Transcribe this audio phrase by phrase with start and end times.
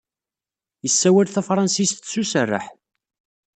[0.83, 2.65] Yessawal tafṛansit s userreḥ.